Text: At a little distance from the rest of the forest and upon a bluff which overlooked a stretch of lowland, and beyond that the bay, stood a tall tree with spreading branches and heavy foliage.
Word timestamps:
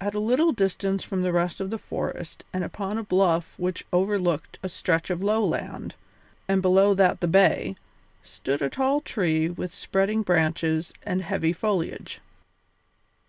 At 0.00 0.16
a 0.16 0.18
little 0.18 0.50
distance 0.50 1.04
from 1.04 1.22
the 1.22 1.30
rest 1.32 1.60
of 1.60 1.70
the 1.70 1.78
forest 1.78 2.42
and 2.52 2.64
upon 2.64 2.98
a 2.98 3.04
bluff 3.04 3.54
which 3.56 3.86
overlooked 3.92 4.58
a 4.64 4.68
stretch 4.68 5.10
of 5.10 5.22
lowland, 5.22 5.94
and 6.48 6.60
beyond 6.60 6.98
that 6.98 7.20
the 7.20 7.28
bay, 7.28 7.76
stood 8.20 8.60
a 8.62 8.68
tall 8.68 9.00
tree 9.00 9.48
with 9.48 9.72
spreading 9.72 10.22
branches 10.22 10.92
and 11.04 11.22
heavy 11.22 11.52
foliage. 11.52 12.20